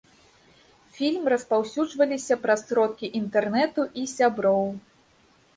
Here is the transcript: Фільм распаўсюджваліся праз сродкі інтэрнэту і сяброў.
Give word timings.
Фільм 0.95 1.27
распаўсюджваліся 1.33 2.37
праз 2.45 2.65
сродкі 2.71 3.13
інтэрнэту 3.21 3.81
і 4.03 4.11
сяброў. 4.17 4.65